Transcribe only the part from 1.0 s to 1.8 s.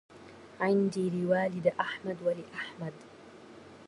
لوالد